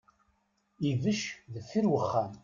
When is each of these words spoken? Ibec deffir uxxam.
Ibec 0.89 1.21
deffir 1.53 1.85
uxxam. 1.95 2.31